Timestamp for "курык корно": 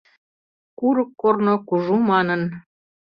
0.79-1.53